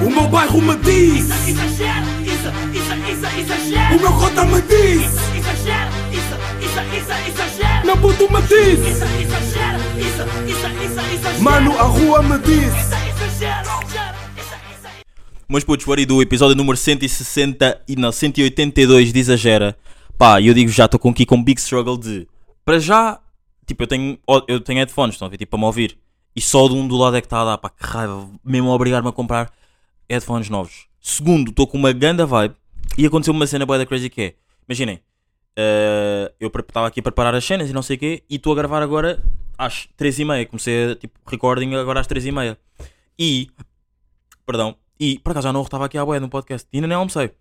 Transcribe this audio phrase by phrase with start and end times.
[0.00, 3.96] O meu bairro me diz Exagero, isso, isso, isso, exagero.
[3.96, 5.02] O meu cota me diz
[5.36, 7.86] Exagero, isso, isso, isso, exagero.
[7.86, 11.42] Meu puto me diz Isso, exagero, isso, isso, isso, exagero.
[11.42, 14.88] Mano, a rua me diz Isso, exagero, exagero, isso, isso.
[15.48, 16.22] Meus putos, what do?
[16.22, 19.76] Episódio número 160 e não, 182 de Exagera.
[20.16, 22.28] Pá, eu digo já, estou com aqui com um big struggle de.
[22.64, 23.18] Para já,
[23.66, 25.38] tipo, eu tenho, eu tenho headphones, estão a ver?
[25.38, 25.98] Tipo, para me ouvir.
[26.36, 28.28] E só de um do lado é que está a dar, pá, que raiva.
[28.44, 29.50] Mesmo a obrigar-me a comprar
[30.08, 30.86] headphones novos.
[31.00, 32.54] Segundo, estou com uma ganda vibe
[32.96, 34.34] e aconteceu uma cena boa da crazy que é.
[34.68, 35.00] Imaginem,
[35.56, 38.52] eh, eu estava aqui a preparar as cenas e não sei o quê, e estou
[38.52, 39.22] a gravar agora
[39.56, 40.46] às 3h30.
[40.46, 42.56] Comecei a, tipo, recording agora às 3h30.
[43.18, 43.50] E,
[44.46, 46.96] perdão, e por acaso já não estava aqui à boia no podcast, e ainda nem
[46.96, 47.32] almocei.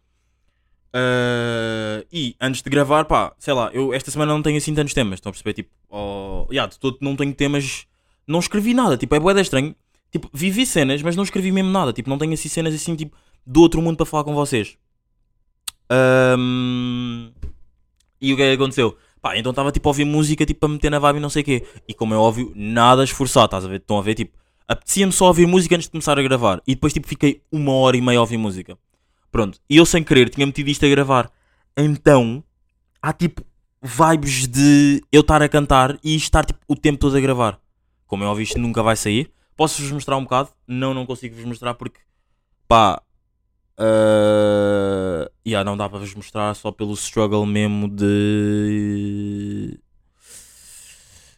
[0.94, 4.96] Eh, e antes de gravar, pá, sei lá, eu esta semana não tenho assim tantos
[4.96, 5.54] temas, estão a perceber?
[5.54, 7.86] Tipo, oh, yeah, de todo não tenho temas,
[8.26, 9.76] não escrevi nada, tipo, é boeda estranho.
[10.12, 13.16] Tipo, vivi cenas, mas não escrevi mesmo nada, tipo, não tenho assim cenas assim, tipo,
[13.46, 14.78] do outro mundo para falar com vocês.
[15.90, 17.32] Ahm,
[18.20, 18.98] e o que é que aconteceu?
[19.22, 21.42] Pá, então estava tipo a ouvir música tipo para meter na vibe e não sei
[21.42, 21.66] o quê.
[21.88, 23.78] E como é óbvio, nada esforçado, estás a ver?
[23.78, 24.16] Estão a ver?
[24.16, 26.62] Tipo, apetecia-me só ouvir música antes de começar a gravar.
[26.68, 28.78] E depois tipo fiquei uma hora e meia a ouvir música.
[29.32, 29.60] Pronto.
[29.70, 31.32] E eu sem querer tinha metido isto a gravar.
[31.76, 32.44] Então,
[33.02, 33.44] há tipo
[33.82, 37.60] vibes de eu estar a cantar e estar tipo o tempo todo a gravar.
[38.06, 39.32] Como é óbvio, isto nunca vai sair.
[39.58, 40.50] Posso-vos mostrar um bocado?
[40.68, 42.00] Não, não consigo vos mostrar porque
[42.68, 43.02] pá.
[43.80, 49.80] Uh, yeah, não dá para vos mostrar só pelo struggle mesmo de.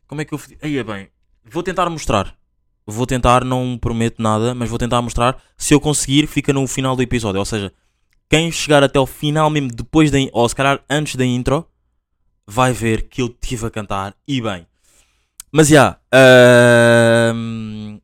[0.06, 0.42] Como é que eu.
[0.62, 1.08] Aí é bem.
[1.46, 2.36] Vou tentar mostrar.
[2.86, 5.42] Vou tentar, não prometo nada, mas vou tentar mostrar.
[5.58, 7.40] Se eu conseguir, fica no final do episódio.
[7.40, 7.72] Ou seja,
[8.30, 10.18] quem chegar até o final mesmo depois da.
[10.34, 11.66] Ou se calhar antes da intro,
[12.46, 14.68] vai ver que eu estive a cantar e bem.
[15.52, 16.00] Mas já.
[16.12, 18.00] ahm,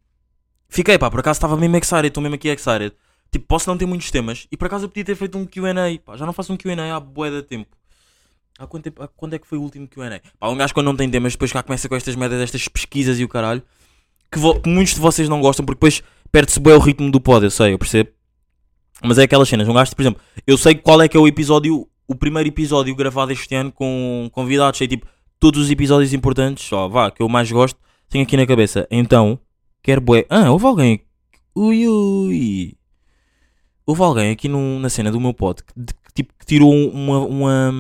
[0.75, 2.93] fiquei pá, por acaso estava mesmo excited, estou mesmo aqui excited.
[3.31, 5.73] Tipo, posso não ter muitos temas e por acaso eu podia ter feito um QA.
[6.05, 7.75] Pá, já não faço um QA há bué de tempo.
[8.59, 10.21] Há quanto, tempo, há quando é que foi o último QA?
[10.37, 13.19] Pá, um gajo quando não tem temas, depois cá começa com estas merdas, estas pesquisas
[13.19, 13.63] e o caralho.
[14.31, 17.45] Que, que muitos de vocês não gostam porque depois perde-se bem o ritmo do pod,
[17.45, 18.09] eu sei, eu percebo.
[19.01, 21.27] Mas é aquelas cenas, um gajo, por exemplo, eu sei qual é que é o
[21.27, 25.05] episódio, o primeiro episódio gravado este ano com convidados, sei tipo,
[25.39, 27.79] todos os episódios importantes, ó, vá, que eu mais gosto,
[28.09, 28.87] tenho aqui na cabeça.
[28.89, 29.39] Então,
[29.85, 30.25] quero bué.
[30.29, 31.05] Ah, houve alguém.
[31.55, 32.77] Ui ui.
[33.85, 36.73] Houve alguém aqui no- na cena do meu pod que, de- que, tipo, que tirou
[36.73, 37.71] um- uma, uma,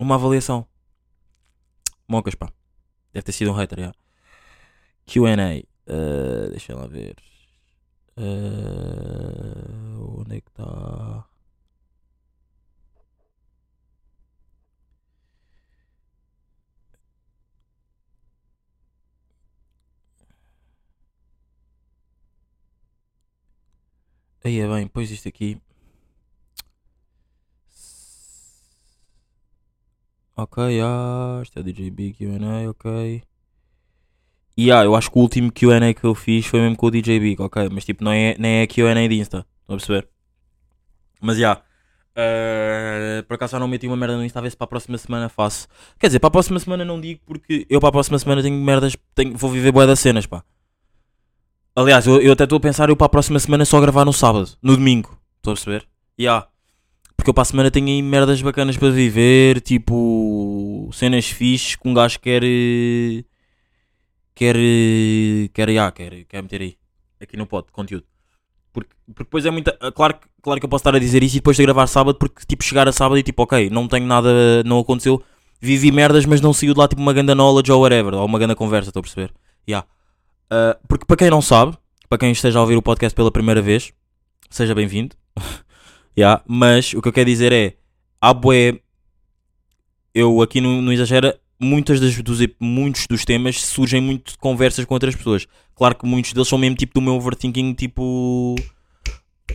[0.00, 0.64] uma avaliação.
[2.08, 2.50] Mocas, pá.
[3.12, 3.92] Deve ter sido um hater, já.
[5.06, 5.64] QA.
[5.90, 7.16] Uh, deixa lá ver.
[8.16, 11.24] Uh, onde é que está?
[24.44, 25.60] Aí é bem, pois isto aqui.
[30.36, 33.22] Ok, ah, isto é DJB QA, ok.
[34.56, 36.90] E ah, eu acho que o último QA que eu fiz foi mesmo com o
[36.90, 37.68] DJ Big, ok?
[37.70, 40.08] Mas tipo, não é, nem é QA de Insta, estão a perceber?
[41.20, 41.62] Mas já,
[42.14, 44.68] eh, por acaso já não meti uma merda no Insta, a ver se para a
[44.68, 45.68] próxima semana faço.
[45.98, 48.56] Quer dizer, para a próxima semana não digo porque eu para a próxima semana tenho
[48.56, 50.44] merdas, tenho, vou viver boa das cenas, pá.
[51.78, 54.12] Aliás, eu, eu até estou a pensar eu para a próxima semana só gravar no
[54.12, 55.86] sábado, no domingo, estão a perceber?
[56.18, 56.48] Já.
[57.16, 61.88] Porque eu para a semana tenho aí merdas bacanas para viver, tipo cenas fixes que
[61.88, 62.42] um gajo quer.
[62.44, 63.22] eh,
[64.34, 64.56] Quer.
[64.56, 66.76] eh, Quer, já, quer, quer meter aí.
[67.20, 68.04] Aqui no pod, conteúdo.
[68.72, 69.72] Porque, porque depois é muita.
[69.92, 72.16] Claro, que- claro que eu posso estar a dizer isso e depois de gravar sábado,
[72.18, 75.22] porque tipo chegar a sábado e tipo, ok, não tenho nada, não aconteceu,
[75.60, 78.38] vivi merdas, mas não saiu de lá tipo uma ganda knowledge ou whatever, ou uma
[78.38, 79.32] ganda conversa, estou a perceber?
[79.66, 79.84] Já.
[80.50, 81.76] Ah, porque para quem não sabe,
[82.08, 83.92] para quem esteja a ouvir o podcast pela primeira vez,
[84.50, 85.16] seja bem-vindo.
[86.16, 87.76] Ya, mas o que eu quero dizer é,
[88.20, 88.80] há bué,
[90.12, 94.84] eu aqui no, no Exagera, muitas das, dos, muitos dos temas surgem muito de conversas
[94.84, 95.46] com outras pessoas.
[95.76, 98.56] Claro que muitos deles são mesmo tipo do meu overthinking, tipo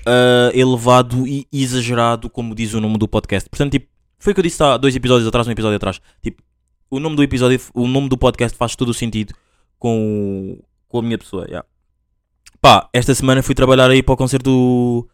[0.06, 3.50] ah, elevado e exagerado, como diz o nome do podcast.
[3.50, 3.88] Portanto, tipo,
[4.18, 6.00] foi o que eu disse há dois episódios atrás, um episódio atrás.
[6.22, 6.42] Tipo,
[6.90, 9.34] o nome do episódio, o nome do podcast faz todo o sentido
[9.78, 10.58] com,
[10.94, 11.48] com a minha pessoa.
[11.50, 11.66] ya.
[12.62, 15.10] Pá, esta semana fui trabalhar aí para o concerto do,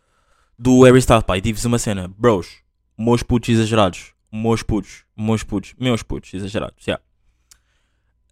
[0.58, 2.58] do Harry Styles, pá, e tive-vos uma cena, bros,
[2.98, 7.00] meus putos exagerados, meus putos, meus putos, meus putos exagerados, já.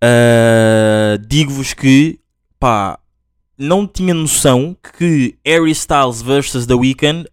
[0.01, 2.19] Ah, Digo-vos que,
[2.59, 2.99] pá,
[3.57, 7.29] não tinha noção que Harry Styles versus The Weeknd,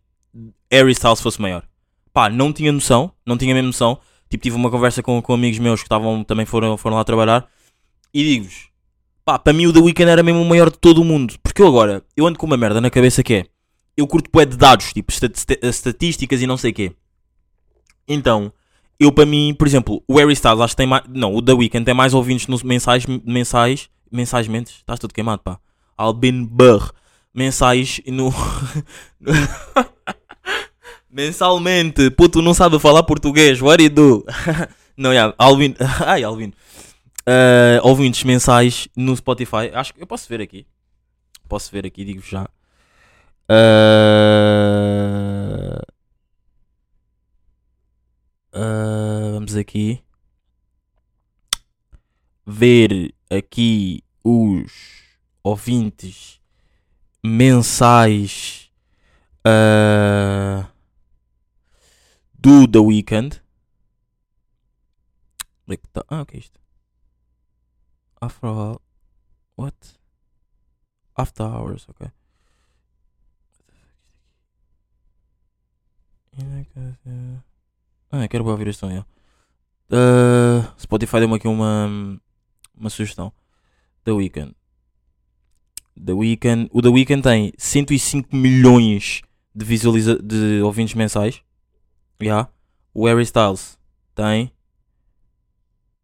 [0.71, 1.67] Harry Styles fosse maior.
[2.13, 3.99] Pá, não tinha noção, não tinha mesmo noção.
[4.31, 7.49] Tipo, tive uma conversa com, com amigos meus que estavam, também foram, foram lá trabalhar.
[8.13, 8.74] E digo-vos,
[9.25, 11.35] pá, para mim o The Weeknd era mesmo o maior de todo o mundo.
[11.43, 13.45] Porque eu agora, eu ando com uma merda na cabeça que é,
[13.97, 16.93] eu curto bué de dados, tipo estat- esta- estatísticas e não sei o quê.
[18.07, 18.53] Então,
[18.99, 21.05] eu para mim, por exemplo, o Harry Styles acho que tem mais.
[21.09, 24.65] Não, o The Weeknd tem mais ouvintes nos mensais, mensais, mensagement.
[24.65, 25.59] Estás tudo queimado, pá.
[25.97, 26.93] Albin Burr.
[27.33, 28.33] Mensais no.
[31.11, 32.11] Mensalmente.
[32.11, 33.61] Puto, não sabe falar português.
[33.61, 34.25] What do?
[34.97, 35.75] não, yeah, Alvin.
[36.07, 36.53] Ai, Alvin.
[37.27, 39.71] Uh, ouvintes mensais no Spotify.
[39.73, 40.67] Acho que eu posso ver aqui.
[41.49, 42.49] Posso ver aqui, digo já.
[43.51, 43.65] Uh,
[48.55, 50.03] uh, vamos aqui
[52.47, 54.73] ver aqui os
[55.43, 56.41] ouvintes
[57.23, 58.71] mensais
[59.47, 60.67] uh,
[62.39, 63.43] do The Weeknd.
[65.67, 66.05] Onde é que tá?
[66.09, 66.64] Ah, o que é isto?
[68.25, 68.81] After all,
[69.55, 69.75] what?
[71.15, 72.11] After hours, ok.
[78.11, 79.05] Ah, quero ouvir este som.
[79.91, 82.19] Uh, Spotify deu-me aqui uma,
[82.75, 83.31] uma sugestão.
[84.05, 84.55] The Weeknd.
[86.03, 86.71] The Weeknd.
[86.73, 89.21] O The Weeknd tem 105 milhões
[89.55, 91.43] de, visualiza de ouvintes mensais.
[92.23, 92.49] Yeah.
[92.95, 93.79] O Harry Styles
[94.15, 94.51] tem.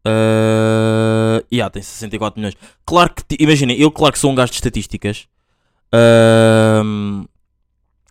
[0.07, 2.55] Uh, yeah, tem 64 milhões.
[2.85, 5.27] Claro que, imaginem, eu claro que sou um gajo de estatísticas.
[5.93, 7.25] Ahm,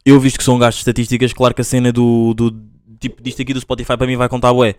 [0.05, 2.55] eu visto que sou um gajo de estatísticas, claro que a cena do, do
[2.99, 4.77] tipo disto aqui do Spotify para mim vai contar bué.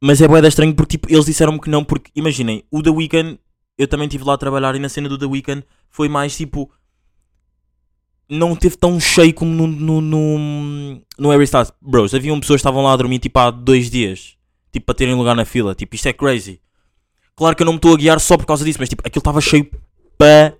[0.00, 2.90] Mas é bué da estranho porque tipo, eles disseram-me que não, porque imaginem, o The
[2.90, 3.38] Weeknd,
[3.78, 6.70] eu também estive lá a trabalhar e na cena do The Weeknd foi mais tipo.
[8.28, 11.70] Não teve tão cheio como no, no, no, no Harry Styles.
[11.82, 14.36] Bros, haviam pessoas que estavam lá a dormir tipo há dois dias.
[14.72, 15.74] Tipo, para terem lugar na fila.
[15.74, 16.60] Tipo, isto é crazy.
[17.36, 19.20] Claro que eu não me estou a guiar só por causa disso, mas tipo, aquilo
[19.20, 19.70] estava cheio
[20.18, 20.56] para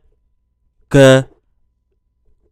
[0.88, 1.28] ca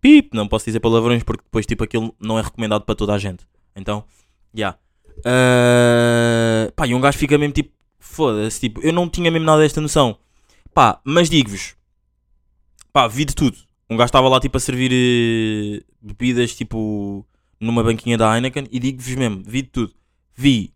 [0.00, 3.18] pip, não posso dizer palavrões porque depois tipo aquilo não é recomendado para toda a
[3.18, 3.46] gente.
[3.74, 4.04] Então,
[4.54, 4.78] já.
[5.24, 6.72] Yeah.
[6.74, 9.80] pá, e um gajo fica mesmo tipo, foda-se, tipo, eu não tinha mesmo nada desta
[9.80, 10.18] noção.
[10.74, 11.74] Pá, mas digo-vos,
[12.92, 13.58] pá, vi de tudo.
[13.88, 17.26] Um gajo estava lá tipo a servir eh, bebidas tipo
[17.58, 19.92] numa banquinha da Heineken e digo-vos mesmo, vi de tudo.
[20.36, 20.72] Vi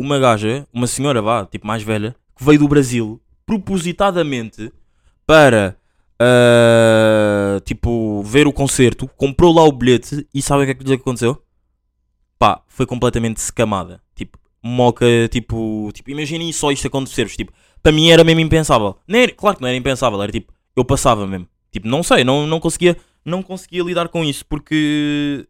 [0.00, 4.72] uma gaja, uma senhora vá, tipo mais velha, que veio do Brasil propositadamente
[5.26, 5.76] para
[6.22, 10.92] ah, tipo ver o concerto, comprou lá o bilhete e sabe o que é que
[11.02, 11.42] aconteceu?
[12.38, 14.02] Pá, foi completamente secamada.
[14.14, 17.36] Tipo, moca, tipo, tipo imaginem só isto acontecer-vos.
[17.36, 17.52] Tipo,
[17.82, 18.98] para mim era mesmo impensável.
[19.08, 21.48] Não era, claro que não era impensável, era tipo, eu passava mesmo.
[21.72, 25.46] Tipo, não sei, não, não conseguia, não conseguia lidar com isso porque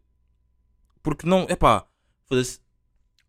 [1.03, 1.85] porque não, é pá,
[2.27, 2.59] foda-se.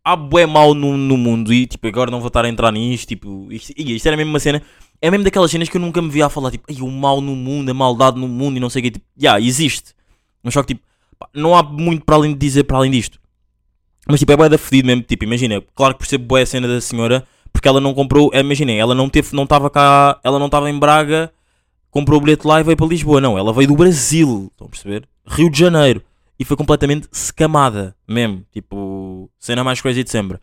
[0.05, 3.07] Há bué mal no, no mundo e tipo, agora não vou estar a entrar nisto,
[3.07, 4.61] tipo, isto, isto era mesmo uma cena,
[5.01, 7.35] é mesmo daquelas cenas que eu nunca me via a falar, tipo, o mal no
[7.35, 9.93] mundo, a maldade no mundo e não sei o que, tipo, já, existe.
[10.43, 10.85] Mas só que tipo,
[11.17, 13.17] pá, não há muito para além de dizer para além disto.
[14.07, 16.67] Mas tipo, é bué da fedido mesmo, tipo, imagina, claro que percebo bué a cena
[16.67, 20.37] da senhora, porque ela não comprou, é, imaginem, ela não teve, não estava cá, ela
[20.37, 21.31] não estava em Braga,
[21.89, 24.69] comprou o bilhete lá e veio para Lisboa, não, ela veio do Brasil, estão a
[24.69, 25.07] perceber?
[25.25, 26.01] Rio de Janeiro.
[26.39, 28.75] E foi completamente secamada, mesmo, tipo,
[29.45, 30.39] cena mais crazy de sempre.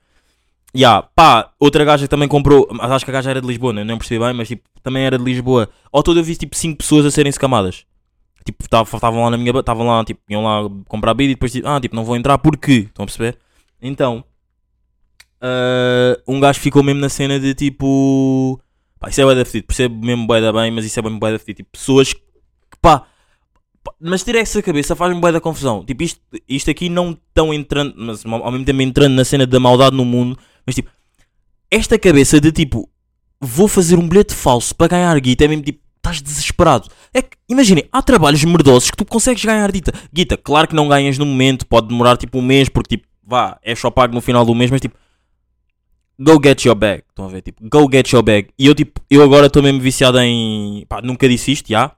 [0.77, 3.73] Ya, pá, outra gaja que também comprou, mas acho que a gaja era de Lisboa,
[3.73, 3.83] né?
[3.83, 5.69] não percebi bem, mas tipo, também era de Lisboa.
[5.93, 7.85] Ao todo eu vi tipo 5 pessoas a serem secamadas.
[8.45, 11.67] Tipo, estavam lá na minha, estavam lá, tipo, iam lá comprar bebida e depois tipo,
[11.67, 13.37] ah, tipo, não vou entrar porque, estão a perceber?
[13.83, 14.25] Então,
[15.41, 18.61] ah, um gajo ficou mesmo na cena de tipo,
[18.99, 21.33] pá, isso é bué da percebo mesmo bué da bem, mas isso é mesmo bué
[21.33, 22.23] da tipo, pessoas que,
[22.81, 23.07] pá,
[24.01, 27.95] mas ter essa cabeça faz-me bué da confusão, tipo, isto, isto aqui não tão entrando,
[27.97, 30.91] mas ao mesmo tempo entrando na cena da maldade no mundo, mas tipo,
[31.71, 32.89] esta cabeça de tipo,
[33.41, 36.89] vou fazer um bilhete falso para ganhar guita, é mesmo tipo, estás desesperado.
[37.13, 39.93] É que, imaginem, há trabalhos merdosos que tu consegues ganhar guita.
[40.13, 43.59] Guita, claro que não ganhas no momento, pode demorar tipo um mês, porque tipo, vá,
[43.63, 44.97] é só pago no final do mês, mas tipo,
[46.19, 47.03] go get your bag.
[47.09, 47.43] Estão a ver?
[47.43, 48.49] Tipo, go get your bag.
[48.59, 51.93] E eu tipo, eu agora estou mesmo viciado em, pá, nunca disse isto, já.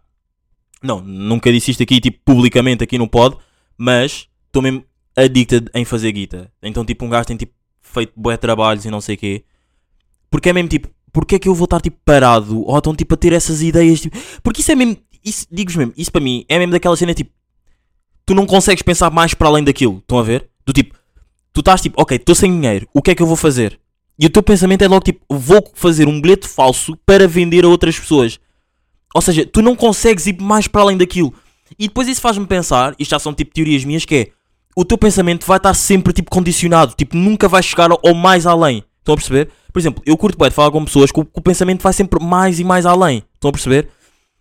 [0.83, 3.37] Não, nunca disse isto aqui, tipo, publicamente aqui no pod,
[3.77, 4.85] mas estou mesmo
[5.17, 6.51] addicted em fazer guita.
[6.62, 9.45] Então tipo, um gajo tem tipo, feito bué trabalhos e não sei o quê.
[10.31, 12.62] Porque é mesmo tipo, porque é que eu vou estar tipo parado?
[12.62, 14.01] Ou estão tipo a ter essas ideias?
[14.01, 17.15] Tipo, porque isso é mesmo, isso, digo-vos mesmo, isso para mim é mesmo daquela cena
[17.15, 17.31] tipo,
[18.25, 20.49] tu não consegues pensar mais para além daquilo, estão a ver?
[20.65, 20.97] Do tipo,
[21.53, 23.79] tu estás tipo, ok, estou sem dinheiro, o que é que eu vou fazer?
[24.19, 27.69] E o teu pensamento é logo tipo, vou fazer um bilhete falso para vender a
[27.69, 28.39] outras pessoas.
[29.14, 31.33] Ou seja, tu não consegues ir mais para além daquilo.
[31.78, 34.28] E depois isso faz-me pensar, isto já são tipo teorias minhas, que é
[34.76, 38.83] o teu pensamento vai estar sempre tipo condicionado, tipo, nunca vai chegar ao, mais além.
[38.99, 39.50] Estão a perceber?
[39.73, 41.92] Por exemplo, eu curto bem de falar com pessoas que o, que o pensamento vai
[41.92, 43.23] sempre mais e mais além.
[43.35, 43.88] Estão a perceber?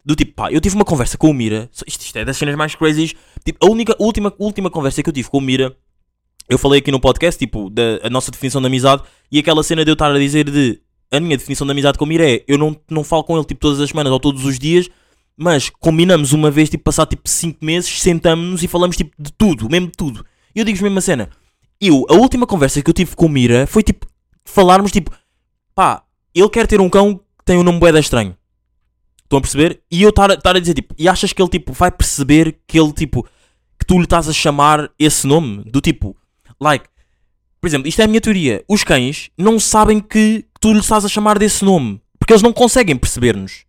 [0.04, 2.56] Do tipo, pá, eu tive uma conversa com o Mira, isto, isto é das cenas
[2.56, 5.76] mais crazy, Tipo, a única, última, última conversa que eu tive com o Mira,
[6.50, 9.92] eu falei aqui no podcast, tipo, da nossa definição de amizade, e aquela cena de
[9.92, 10.80] eu estar a dizer de.
[11.12, 13.46] A minha definição de amizade com o Mira é: eu não, não falo com ele
[13.46, 14.90] tipo todas as semanas ou todos os dias,
[15.36, 19.70] mas combinamos uma vez, tipo, passar tipo 5 meses, sentamos-nos e falamos tipo de tudo,
[19.70, 20.26] mesmo de tudo.
[20.56, 21.30] E eu digo-vos mesmo a cena.
[21.80, 24.06] Eu, a última conversa que eu tive com o Mira foi tipo,
[24.46, 25.12] falarmos tipo,
[25.74, 26.04] pá,
[26.34, 28.36] ele quer ter um cão que tem um nome boeda estranho.
[29.24, 29.82] Estão a perceber?
[29.90, 32.94] E eu estar a dizer tipo, e achas que ele tipo vai perceber que ele
[32.94, 33.26] tipo,
[33.80, 35.64] que tu lhe estás a chamar esse nome?
[35.66, 36.16] Do tipo,
[36.60, 36.86] like,
[37.60, 38.64] por exemplo, isto é a minha teoria.
[38.68, 42.00] Os cães não sabem que tu lhe estás a chamar desse nome.
[42.18, 43.66] Porque eles não conseguem perceber-nos.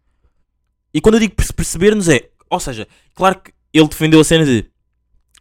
[0.94, 4.44] E quando eu digo perce- perceber-nos é, ou seja, claro que ele defendeu a cena
[4.44, 4.66] de,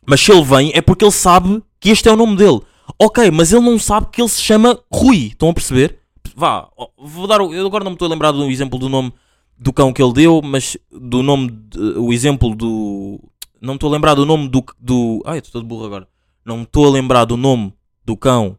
[0.08, 2.62] mas se ele vem é porque ele sabe que este é o nome dele.
[2.98, 5.28] Ok, mas ele não sabe que ele se chama Rui.
[5.28, 6.00] Estão a perceber?
[6.36, 7.40] Vá, vou dar.
[7.42, 9.14] Eu agora não me estou a lembrar do exemplo do nome
[9.58, 11.52] do cão que ele deu, mas do nome.
[11.52, 13.20] de- o exemplo do.
[13.60, 14.64] Não me estou a lembrar do nome do.
[14.80, 16.08] do ai, estou todo burro agora.
[16.46, 17.74] Não me estou a lembrar do nome
[18.06, 18.58] do cão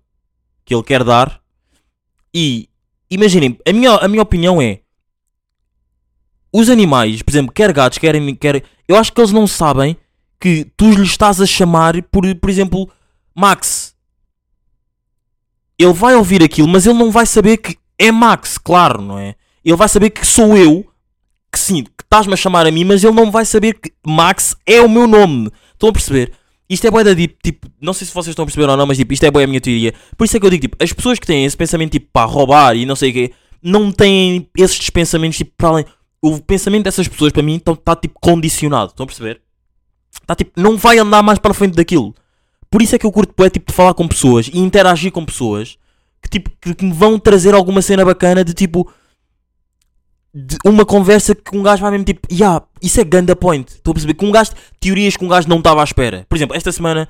[0.65, 1.41] que ele quer dar.
[2.35, 2.69] E
[3.15, 4.81] imaginem, a minha, a minha opinião é.
[6.53, 8.35] Os animais, por exemplo, quer gatos, querem.
[8.35, 9.97] Quer, eu acho que eles não sabem
[10.39, 12.91] que tu lhes estás a chamar por, por exemplo,
[13.35, 13.95] Max.
[15.79, 19.35] Ele vai ouvir aquilo, mas ele não vai saber que é Max, claro, não é?
[19.65, 20.87] Ele vai saber que sou eu,
[21.51, 24.57] que sim, que estás-me a chamar a mim, mas ele não vai saber que Max
[24.67, 25.51] é o meu nome.
[25.73, 26.33] Estão a perceber?
[26.73, 28.87] Isto é boa da tipo, tipo, não sei se vocês estão a perceber ou não,
[28.87, 29.93] mas tipo, isto é boa a minha teoria.
[30.17, 32.25] Por isso é que eu digo, tipo, as pessoas que têm esse pensamento tipo, para
[32.25, 35.85] roubar e não sei o quê, não têm esses pensamentos tipo para além.
[36.23, 39.43] O pensamento dessas pessoas para mim está tipo condicionado, estão a perceber?
[40.15, 42.15] Está tipo, não vai andar mais para frente daquilo.
[42.71, 45.27] Por isso é que eu curto bué, tipo de falar com pessoas e interagir com
[45.27, 45.77] pessoas
[46.23, 48.91] que tipo que, que me vão trazer alguma cena bacana de tipo
[50.35, 53.71] de uma conversa que um gajo vai mesmo tipo, yeah, isso é ganda point.
[53.71, 56.27] Estou a perceber que um gajo, teorias que um gajo não estava à espera.
[56.29, 57.09] Por exemplo, esta semana,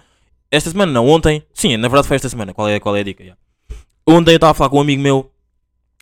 [0.50, 2.52] esta semana não, ontem, sim, na verdade foi esta semana.
[2.52, 3.22] Qual é, qual é a dica?
[3.22, 3.38] Yeah.
[4.06, 5.30] Ontem eu estava a falar com um amigo meu,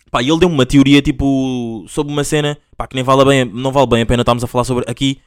[0.09, 3.45] pá, e ele deu-me uma teoria tipo sobre uma cena, pá, que nem vale bem,
[3.45, 5.19] não vale bem a pena estarmos a falar sobre aqui.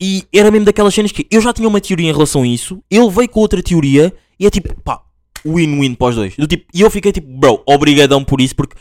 [0.00, 2.82] E era mesmo daquelas cenas que eu já tinha uma teoria em relação a isso,
[2.90, 5.02] ele veio com outra teoria e é tipo, pá,
[5.44, 6.36] win-win para os dois.
[6.36, 8.76] Do tipo, e eu fiquei tipo, bro, obrigadão por isso, porque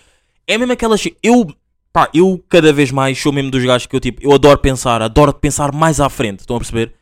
[0.47, 1.03] é mesmo aquelas.
[1.21, 1.47] Eu,
[1.91, 5.01] pá, eu cada vez mais sou mesmo dos gajos que eu tipo, eu adoro pensar,
[5.01, 6.93] adoro pensar mais à frente, estão a perceber?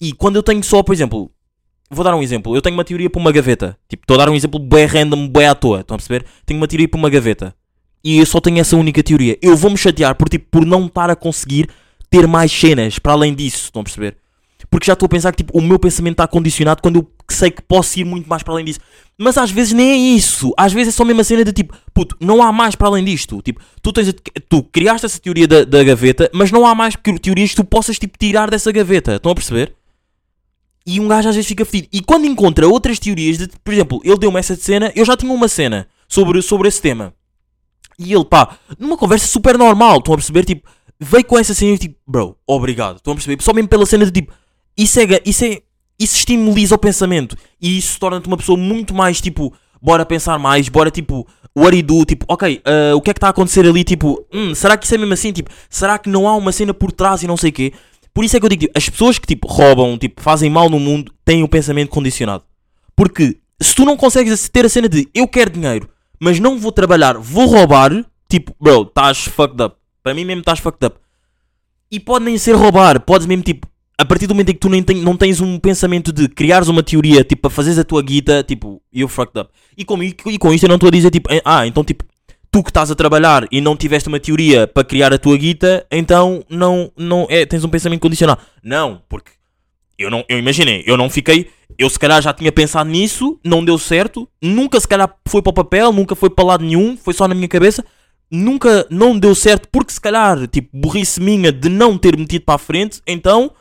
[0.00, 1.30] E quando eu tenho só, por exemplo,
[1.90, 4.30] vou dar um exemplo, eu tenho uma teoria para uma gaveta, tipo, estou a dar
[4.30, 6.24] um exemplo bem random, bem à toa, estão a perceber?
[6.44, 7.54] Tenho uma teoria para uma gaveta
[8.04, 9.38] e eu só tenho essa única teoria.
[9.40, 11.70] Eu vou-me chatear por tipo, por não estar a conseguir
[12.10, 14.18] ter mais cenas para além disso, estão a perceber?
[14.74, 17.48] Porque já estou a pensar que tipo, o meu pensamento está condicionado quando eu sei
[17.48, 18.80] que posso ir muito mais para além disso.
[19.16, 20.52] Mas às vezes nem é isso.
[20.56, 23.04] Às vezes é só mesmo a cena de tipo, puto, não há mais para além
[23.04, 23.40] disto.
[23.40, 24.12] Tipo, tu, tens
[24.48, 28.00] tu criaste essa teoria da, da gaveta, mas não há mais teorias que tu possas
[28.00, 29.14] tipo, tirar dessa gaveta.
[29.14, 29.76] Estão a perceber?
[30.84, 31.90] E um gajo às vezes fica fedido.
[31.92, 35.32] E quando encontra outras teorias, de, por exemplo, ele deu-me essa cena, eu já tinha
[35.32, 37.14] uma cena sobre, sobre esse tema.
[37.96, 40.44] E ele, pá, numa conversa super normal, estão a perceber?
[40.44, 42.96] Tipo, veio com essa cena e tipo, bro, obrigado.
[42.96, 43.40] Estão a perceber?
[43.40, 44.32] Só mesmo pela cena de tipo,
[44.76, 45.60] isso é, isso é,
[45.98, 50.68] isso estimulisa o pensamento e isso torna-te uma pessoa muito mais tipo, bora pensar mais,
[50.68, 51.26] bora tipo,
[51.56, 52.04] what do do?
[52.04, 53.84] Tipo, ok, ah, o que é que está a acontecer ali?
[53.84, 55.32] Tipo, hum, será que isso é mesmo assim?
[55.32, 57.72] Tipo, será que não há uma cena por trás e não sei o quê?
[58.12, 60.68] Por isso é que eu digo, tipo, as pessoas que tipo roubam, tipo, fazem mal
[60.68, 62.44] no mundo, têm o pensamento condicionado.
[62.96, 65.88] Porque se tu não consegues ter a cena de eu quero dinheiro,
[66.20, 67.90] mas não vou trabalhar, vou roubar,
[68.28, 69.76] tipo, bro, estás fucked up.
[70.02, 70.96] Para mim mesmo estás fucked up.
[71.90, 73.66] E pode nem ser roubar, podes mesmo tipo,
[73.96, 76.68] a partir do momento em que tu nem ten- não tens um pensamento de criares
[76.68, 79.50] uma teoria, tipo, para fazeres a tua guita, tipo, you fucked up.
[79.76, 82.04] E com, e, e com isto eu não estou a dizer tipo, ah, então tipo,
[82.50, 85.86] tu que estás a trabalhar e não tiveste uma teoria para criar a tua guita,
[85.90, 88.38] então não, não é, tens um pensamento condicional.
[88.62, 89.30] Não, porque
[89.98, 93.64] eu não, eu imaginei, eu não fiquei, eu se calhar já tinha pensado nisso, não
[93.64, 97.14] deu certo, nunca se calhar foi para o papel, nunca foi para lado nenhum, foi
[97.14, 97.84] só na minha cabeça,
[98.30, 102.56] nunca não deu certo porque se calhar, tipo, burrice minha de não ter metido para
[102.56, 103.52] a frente, então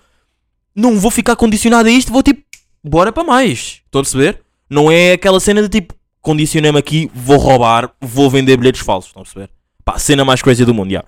[0.75, 2.41] não vou ficar condicionado a isto, vou tipo,
[2.83, 3.81] bora para mais.
[3.85, 4.41] Estão a perceber?
[4.69, 9.09] Não é aquela cena de tipo, condicionei-me aqui, vou roubar, vou vender bilhetes falsos.
[9.09, 9.49] Estão a perceber?
[9.85, 11.03] Pá, cena mais crazy do mundo, já.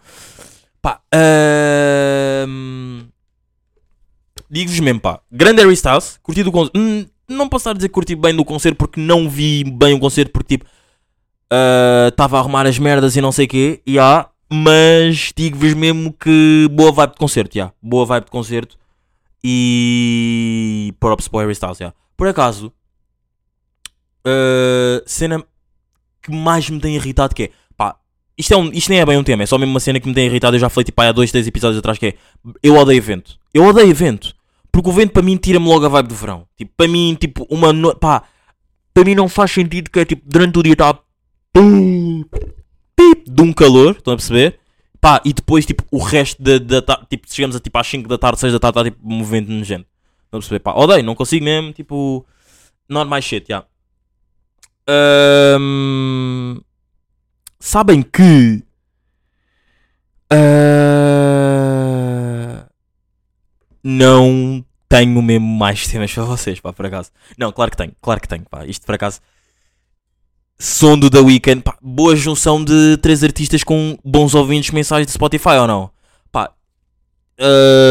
[0.81, 3.05] Pá, ahm,
[4.49, 6.79] digo-vos mesmo, pá, grande Harry Styles, curti do concerto.
[6.79, 9.93] Hum, não posso estar a dizer que curti bem do concerto porque não vi bem
[9.95, 10.69] o concerto porque tipo,
[12.09, 14.29] estava a arrumar as merdas e não sei o quê, já.
[14.51, 17.71] Mas digo-vos mesmo que boa vibe de concerto, já.
[17.81, 18.77] Boa vibe de concerto.
[19.43, 20.93] E.
[20.99, 21.93] Props para o Harry Styles, já.
[22.17, 22.73] Por acaso,
[24.25, 25.43] uh, cena
[26.21, 27.49] que mais me tem irritado que é.
[27.77, 27.95] Pá,
[28.37, 30.07] isto, é um, isto nem é bem um tema, é só mesmo uma cena que
[30.07, 30.55] me tem irritado.
[30.55, 32.13] Eu já falei tipo há dois, três episódios atrás que é.
[32.63, 33.37] Eu odeio evento.
[33.53, 34.33] Eu odeio evento.
[34.71, 36.45] Porque o vento para mim tira-me logo a vibe do verão.
[36.57, 37.99] Tipo, para mim, tipo, uma noite.
[37.99, 38.23] Pá,
[38.93, 40.99] para mim não faz sentido que é tipo, durante o dia está.
[43.27, 44.59] De um calor, estão a perceber?
[45.05, 47.05] Pá, e depois, tipo, o resto da, tarde.
[47.11, 49.85] Tipo, chegamos a tipo às 5 da tarde, 6 da tarde, está tipo um nojento.
[50.23, 50.61] Estão a perceber?
[50.61, 52.25] Pá, odeio, não consigo mesmo, tipo.
[52.89, 53.63] Not my shit, já.
[54.87, 56.59] Ahm,
[57.59, 58.63] sabem que.
[60.31, 61.45] ah,
[63.83, 67.11] não tenho mesmo mais temas para vocês, pá, por acaso.
[67.37, 68.65] Não, claro que tenho, claro que tenho, pá.
[68.65, 69.21] Isto por acaso.
[70.57, 75.11] Som do The Weeknd, pá, boa junção de três artistas com bons ouvintes mensais de
[75.11, 75.89] Spotify ou não?
[76.31, 76.49] Pá,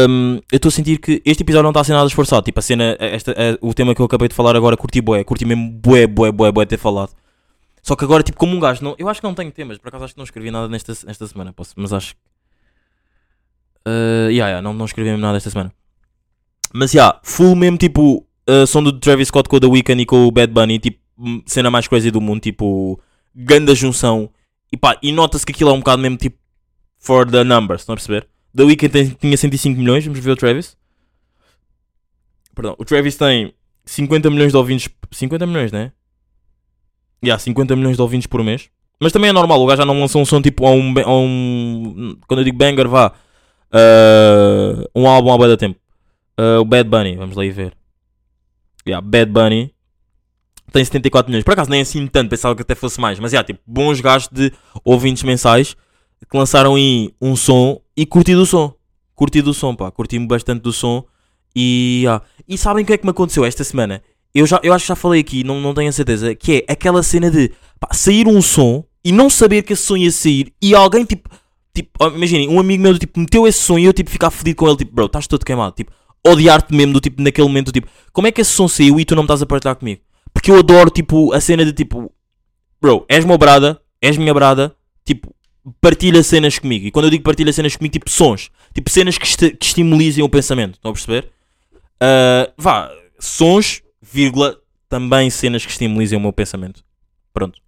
[0.09, 2.41] hum, eu estou a sentir que este episódio não está a ser nada esforçado.
[2.43, 5.23] Tipo, a cena, esta, a- o tema que eu acabei de falar agora, curti bué,
[5.23, 7.11] curti mesmo bué, bué, bué, bué ter falado.
[7.83, 9.89] Só que agora, tipo, como um gajo, não, eu acho que não tenho temas, por
[9.89, 12.19] acaso acho que não escrevi nada nesta, nesta semana, posso, mas acho que.
[13.87, 15.71] Uh, yeah, yeah, não, não escrevi mesmo nada esta semana.
[16.73, 20.01] Mas já, yeah, full mesmo tipo uh, som do Travis Scott com o The Weeknd
[20.01, 20.97] e com o Bad Bunny, tipo,
[21.45, 22.99] cena mais crazy do mundo, tipo,
[23.35, 24.29] ganda junção.
[24.71, 26.37] E pá, e nota-se que aquilo é um bocado mesmo tipo
[26.99, 28.27] for the numbers, estão a perceber?
[28.55, 30.77] The Weeknd tem- tinha 105 milhões, vamos ver o Travis.
[32.53, 33.53] Perdão, o Travis tem
[33.85, 34.89] 50 milhões de ouvintes.
[35.11, 35.91] 50 milhões, né?
[37.23, 38.69] Yeah, 50 milhões de ouvintes por mês.
[38.99, 40.93] Mas também é normal, o gajo já não lançou um som tipo a um.
[40.99, 43.11] a um quando eu digo banger, vá.
[43.73, 45.77] uh, um álbum há bué da tempo.
[46.39, 47.75] Uh, o Bad Bunny, vamos lá ir ver.
[48.87, 49.73] Yeah, Bad Bunny
[50.71, 51.43] tem 74 milhões.
[51.43, 53.19] Por acaso nem é assim tanto, pensava que até fosse mais.
[53.19, 54.51] Mas yeah, tipo, bons gastos de
[54.83, 55.75] ouvintes mensais
[56.29, 58.73] que lançaram aí um som e curti do som.
[59.15, 59.91] Curti do som, pá.
[59.91, 61.05] Curti-me bastante do som.
[61.55, 62.23] E, yeah.
[62.47, 64.01] e sabem o que é que me aconteceu esta semana?
[64.33, 66.35] Eu, já, eu acho que já falei aqui, não, não tenho a certeza.
[66.35, 69.95] Que é aquela cena de pá, sair um som e não saber que esse som
[69.95, 71.29] ia sair e alguém tipo.
[71.73, 74.65] Tipo, imaginem, um amigo meu tipo, meteu esse som e eu tipo ficar fedido com
[74.65, 75.91] ele, tipo, bro, estás todo queimado, tipo,
[76.25, 79.13] odiar-te mesmo do tipo naquele momento, tipo, como é que esse som saiu e tu
[79.13, 79.99] não me estás a partilhar comigo?
[80.35, 82.11] Porque eu adoro tipo a cena de tipo,
[82.81, 85.33] bro, és meu brada, és minha brada, tipo,
[85.81, 86.85] partilha cenas comigo.
[86.85, 90.23] E quando eu digo partilha cenas comigo, tipo sons, tipo cenas que, esti- que estimulizem
[90.23, 91.29] o pensamento, estão a perceber?
[91.99, 96.83] Ah, vá, sons, vírgula, também cenas que estimulizem o meu pensamento.
[97.33, 97.59] Pronto.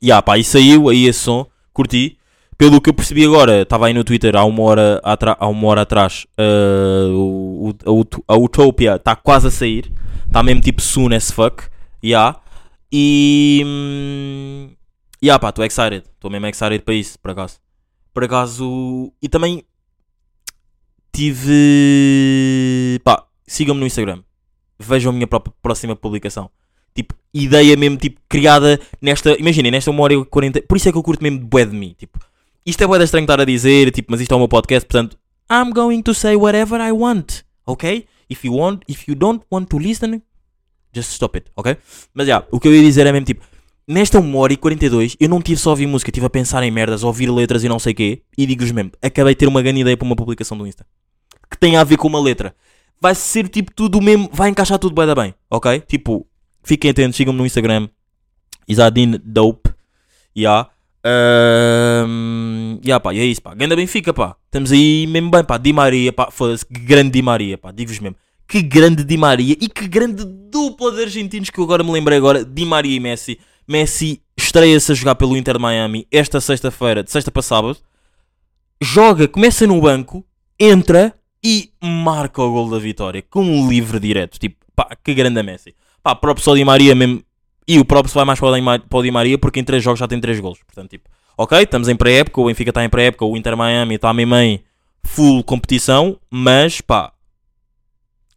[0.00, 2.16] E ah, pá, e saiu aí esse som, curti.
[2.56, 5.80] Pelo que eu percebi agora, estava aí no Twitter há uma hora, há uma hora
[5.82, 9.90] atrás, ah, o, o- a Utopia está quase a sair.
[10.30, 11.64] Está mesmo tipo soon as fuck.
[12.04, 12.40] Yeah.
[12.92, 13.64] E.
[13.66, 14.70] hum,
[15.20, 16.04] Yeah, pá, estou excited.
[16.14, 17.58] Estou mesmo excited para isso, por acaso.
[18.14, 19.12] Por acaso.
[19.20, 19.64] E também.
[21.12, 23.00] Tive.
[23.02, 24.22] Pá, sigam-me no Instagram.
[24.78, 26.48] Vejam a minha própria próxima publicação.
[26.94, 29.36] Tipo, ideia mesmo, tipo, criada nesta.
[29.36, 30.62] Imaginem, nesta 1 hora e 40.
[30.62, 31.92] Por isso é que eu curto mesmo bué de mim.
[31.98, 32.20] Tipo,
[32.64, 34.86] isto é bué da estranho estar a dizer, tipo, mas isto é o meu podcast,
[34.86, 35.18] portanto.
[35.50, 38.06] I'm going to say whatever I want, ok?
[38.30, 40.22] If you want, if you don't want to listen,
[40.94, 41.76] just stop it, ok?
[42.14, 43.44] Mas já, o que eu ia dizer é mesmo tipo,
[43.86, 46.62] nesta 1 hora e 42, eu não tive só a ouvir música, estive a pensar
[46.62, 49.38] em merdas, a ouvir letras e não sei o quê, e digo-vos mesmo, acabei de
[49.38, 50.86] ter uma grande ideia para uma publicação do Insta
[51.50, 52.54] que tem a ver com uma letra.
[53.00, 55.80] Vai ser tipo tudo mesmo, vai encaixar tudo bem da bem, ok?
[55.80, 56.26] Tipo,
[56.62, 57.88] fiquem atentos, sigam-me no Instagram,
[58.68, 59.70] Isadine Dope,
[60.36, 60.70] yeah.
[61.04, 63.54] Um, yeah, pá, e é isso, pá.
[63.54, 64.36] Ganda Benfica, pá.
[64.44, 65.58] Estamos aí mesmo bem, pá.
[65.58, 66.30] Di Maria, pá.
[66.30, 67.72] Foda-se, que grande Di Maria, pá.
[67.72, 68.16] Digo-vos mesmo.
[68.46, 72.18] Que grande Di Maria e que grande dupla de argentinos que eu agora me lembrei
[72.18, 72.44] agora.
[72.44, 73.38] Di Maria e Messi.
[73.66, 77.78] Messi estreia-se a jogar pelo Inter de Miami esta sexta-feira, de sexta para sábado.
[78.82, 80.24] Joga, começa no banco,
[80.58, 84.38] entra e marca o gol da vitória com um livre direto.
[84.38, 85.74] Tipo, pá, que grande Messi.
[86.02, 87.22] Pá, próprio só Di Maria mesmo.
[87.70, 90.20] E o próprio vai mais para o Di Maria porque em 3 jogos já tem
[90.20, 90.58] 3 golos.
[90.60, 94.12] Portanto, tipo, ok, estamos em pré-época, o Benfica está em pré-época, o Inter Miami está
[94.12, 94.60] mesmo em
[95.04, 97.12] full competição, mas pá,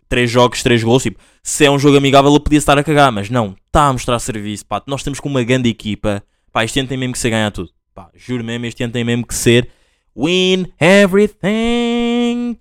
[0.07, 1.01] 3 jogos, 3 golos.
[1.01, 3.93] Tipo, se é um jogo amigável, ele podia estar a cagar, mas não, está a
[3.93, 4.67] mostrar serviço.
[4.67, 6.23] Pá, nós temos com uma grande equipa.
[6.51, 7.71] Pá, este ano tem mesmo que ser ganhar tudo.
[7.95, 9.67] Pá, juro mesmo, este ano tem mesmo que ser
[10.15, 12.55] win everything.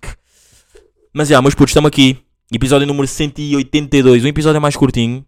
[1.13, 2.17] Mas já, meus putos, estamos aqui.
[2.51, 4.25] Episódio número 182.
[4.25, 5.23] Um episódio mais curtinho.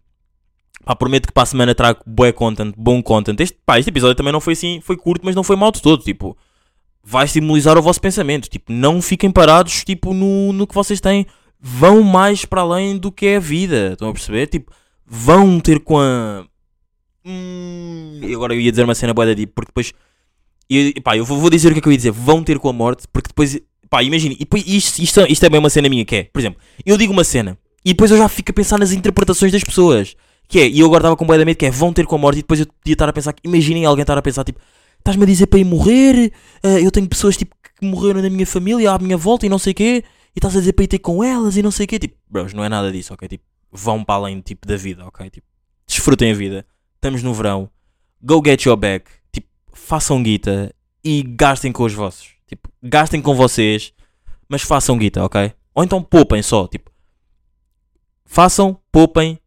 [0.86, 3.40] Pá, prometo que para a semana trago bué content, bom content.
[3.40, 5.82] Este, pá, este episódio também não foi assim, foi curto, mas não foi mal de
[5.82, 6.00] todo.
[6.00, 6.38] Tipo,
[7.02, 8.48] vai estimular o vosso pensamento.
[8.48, 11.26] Tipo, não fiquem parados tipo, no, no que vocês têm.
[11.58, 13.94] Vão mais para além do que é a vida.
[13.94, 14.46] Estão a perceber?
[14.46, 14.72] Tipo,
[15.04, 16.46] vão ter com a.
[17.24, 19.92] Hum, agora eu ia dizer uma cena boa deep, porque depois.
[20.70, 22.12] E, pá, eu vou, vou dizer o que é que eu ia dizer.
[22.12, 23.58] Vão ter com a morte, porque depois.
[23.90, 24.36] Pá, imagine.
[24.36, 26.24] E depois, isto, isto, isto é bem uma cena minha que é.
[26.32, 29.50] Por exemplo, eu digo uma cena e depois eu já fico a pensar nas interpretações
[29.50, 30.14] das pessoas.
[30.48, 32.14] Que é, e eu agora estava com boa da medo, que é vão ter com
[32.14, 34.60] a morte, e depois eu podia estar a pensar, imaginem alguém estar a pensar, tipo,
[34.98, 36.32] estás-me a dizer para ir morrer,
[36.62, 39.58] Ah, eu tenho pessoas tipo, que morreram na minha família, à minha volta e não
[39.58, 40.04] sei o quê,
[40.34, 41.98] e estás a dizer para ir ter com elas e não sei o quê.
[41.98, 43.28] Tipo, bros, não é nada disso, ok?
[43.28, 45.28] Tipo, vão para além tipo, da vida, ok?
[45.30, 45.46] Tipo,
[45.86, 46.66] desfrutem a vida.
[46.94, 47.70] Estamos no verão.
[48.22, 49.04] Go get your bag.
[49.32, 52.30] Tipo, façam guita e gastem com os vossos.
[52.46, 53.92] Tipo, gastem com vocês,
[54.48, 55.52] mas façam guita, ok?
[55.74, 56.90] Ou então poupem só, tipo,
[58.24, 59.38] façam, poupem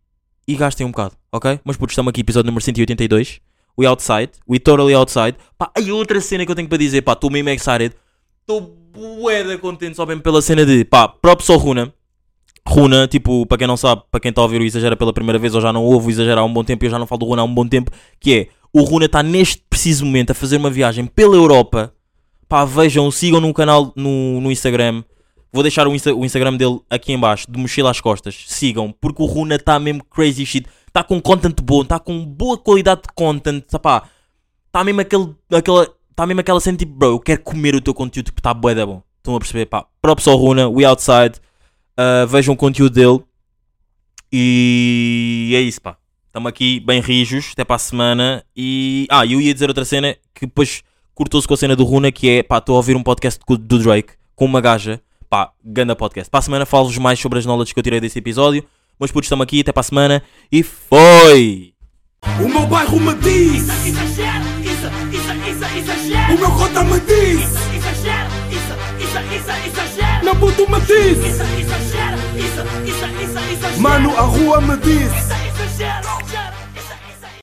[0.50, 1.60] e gastem um bocado, ok?
[1.64, 3.40] Mas putos, estamos aqui, episódio número 182.
[3.78, 5.38] We outside, we totally outside.
[5.56, 7.94] Pá, aí outra cena que eu tenho para dizer, pá, estou mesmo excited.
[8.42, 11.94] Estou bué contente só mesmo pela cena de, pá, props ao Runa.
[12.68, 15.38] Runa, tipo, para quem não sabe, para quem está a ouvir o Exagera pela primeira
[15.38, 17.06] vez ou já não ouve o Exagera há um bom tempo e eu já não
[17.06, 20.32] falo do Runa há um bom tempo, que é, o Runa está neste preciso momento
[20.32, 21.94] a fazer uma viagem pela Europa.
[22.48, 25.04] Pá, vejam, sigam no canal no, no Instagram.
[25.52, 28.46] Vou deixar o, Insta- o Instagram dele aqui em baixo, de mochila às costas.
[28.48, 30.68] Sigam, porque o Runa está mesmo crazy shit.
[30.88, 33.64] Está com content bom, está com boa qualidade de content.
[33.64, 34.04] Tá,
[34.68, 37.94] está mesmo aquele, aquela, tá mesmo aquela cena tipo, bro, eu quero comer o teu
[37.94, 39.02] conteúdo, porque está bué da bom.
[39.18, 39.86] Estão a perceber, pá.
[40.02, 41.40] Props ao Runa, we outside.
[42.00, 43.20] Uh, vejam o conteúdo dele.
[44.32, 45.98] E é isso, pá.
[46.28, 48.44] Estamos aqui bem rijos, até para a semana.
[48.56, 49.08] E.
[49.10, 50.84] Ah, eu ia dizer outra cena que depois
[51.16, 53.80] cortou-se com a cena do Runa, que é, pá, estou a ouvir um podcast do
[53.80, 55.02] Drake com uma gaja.
[55.30, 56.30] Pá, ganda podcast.
[56.30, 58.63] Para a semana falo-vos mais sobre as knowledge que eu tirei desse episódio.
[58.98, 60.24] Mas putos, estamos aqui, até para a semana.
[60.52, 61.74] E foi!
[62.44, 66.36] O meu bairro me diz, Exagero, isso, isso, isso, exagero.
[66.36, 67.39] o meu cota me diz,
[67.76, 70.26] Exagero, isso, isso, isso, exagero.
[70.26, 73.82] meu puto me diz, Isso, exagero, isso, isso, isso, exagero.
[73.82, 75.12] mano, a rua me diz.
[75.13, 76.29] Isso, exagero.